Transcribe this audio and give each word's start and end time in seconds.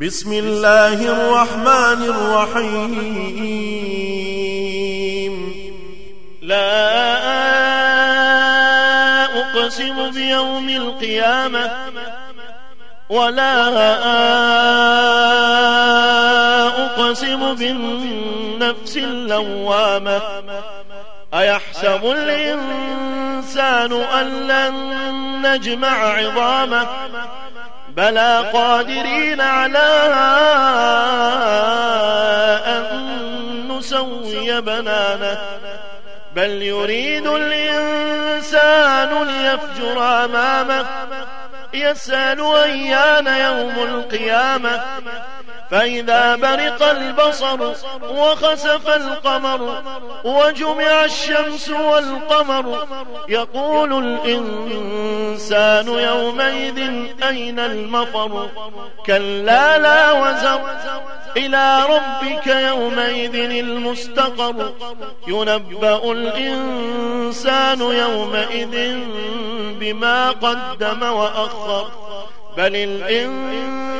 بسم 0.00 0.32
الله 0.32 0.98
الرحمن 1.12 2.00
الرحيم. 2.08 3.04
لا 6.42 6.80
أقسم 9.40 10.10
بيوم 10.10 10.68
القيامة 10.68 11.70
ولا 13.10 13.68
أقسم 16.84 17.54
بالنفس 17.54 18.96
اللوامة. 18.96 20.22
أيحسب 21.34 22.04
الإنسان 22.04 23.92
أن 23.92 24.48
لن 24.48 24.74
نجمع 25.46 26.04
عظامه؟ 26.04 26.88
بلى 27.96 28.50
قادرين 28.52 29.40
على 29.40 29.88
أن 32.66 33.68
نسوي 33.68 34.60
بنانه 34.60 35.38
بل 36.36 36.62
يريد 36.62 37.26
الإنسان 37.26 39.08
ليفجر 39.22 40.24
أمامه 40.24 40.86
يسأل 41.74 42.40
أيان 42.40 43.26
يوم 43.26 43.74
القيامة؟ 43.88 44.82
فإذا 45.70 46.36
برق 46.36 46.82
البصر 46.82 47.72
وخسف 48.10 48.88
القمر 48.88 49.82
وجمع 50.24 51.04
الشمس 51.04 51.68
والقمر 51.68 52.86
يقول 53.28 54.04
الإنسان 54.04 55.88
يومئذ 55.88 56.78
أين 57.28 57.58
المفر؟ 57.58 58.48
كلا 59.06 59.78
لا 59.78 60.12
وزر. 60.12 60.60
إلى 61.36 61.82
ربك 61.90 62.46
يومئذ 62.46 63.34
المستقر. 63.34 64.72
ينبأ 65.28 66.12
الإنسان 66.12 67.80
يومئذ 67.80 68.94
بما 69.80 70.30
قدم 70.30 71.02
وأخر. 71.02 71.90
بل 72.56 72.76
الإنسان 72.76 73.99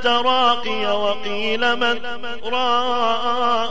التراقي 0.00 0.86
وقيل 0.86 1.76
من 1.76 2.00
راق 2.44 3.70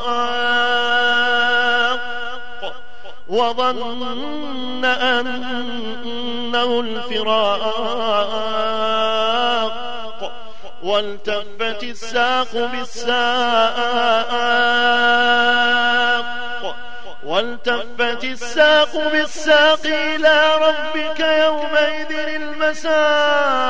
وظن 3.29 4.85
أنه 4.85 6.79
الفراق 6.79 7.79
والتفت 10.83 11.83
الساق 11.83 12.53
بالساق 12.53 13.75
والتفت 17.23 18.23
الساق 18.23 19.09
بالساق 19.11 19.85
إلى 19.85 20.55
ربك 20.55 21.19
يومئذ 21.19 22.11
المساق 22.11 23.69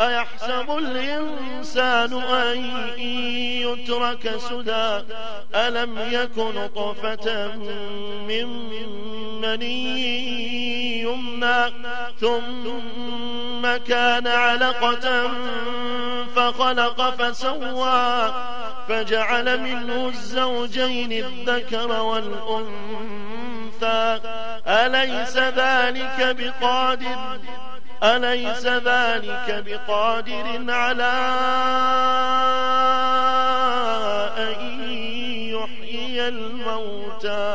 أيحسب 0.00 0.78
الإنسان 0.78 2.12
أن 2.22 2.58
يترك 2.98 4.36
سدى؟ 4.36 5.04
ألم 5.54 5.98
يكن 6.10 6.66
طفة 6.76 7.56
من 8.28 8.48
مني 9.40 11.02
يمنى 11.02 11.72
ثم 12.20 13.76
كان 13.76 14.26
علقة 14.26 15.30
فخلق 16.36 17.10
فسوى 17.10 18.34
فجعل 18.88 19.60
منه 19.60 20.08
الزوجين 20.08 21.12
الذكر 21.12 22.02
والأنثى. 22.02 23.40
أليس 24.66 25.36
ذلك 25.36 26.36
بقادر؟ 26.38 27.38
أليس 28.02 28.66
ذلك 28.66 29.64
بقادر 29.66 30.72
على 30.72 31.14
أن 34.38 34.90
يحيي 35.52 36.28
الموتى؟ 36.28 37.47